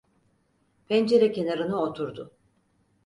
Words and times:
Pencere 0.87 1.31
kenarına 1.31 1.77
oturdu. 1.81 2.31